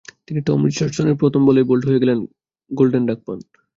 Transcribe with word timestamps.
তিনি 0.27 0.39
টম 0.47 0.59
রিচার্ডসনের 0.69 1.19
প্রথম 1.21 1.41
বলেই 1.47 1.67
বোল্ড 1.69 1.83
হয়ে 1.87 2.01
গোল্ডেন 2.71 3.03
ডাক 3.09 3.19
পান। 3.25 3.39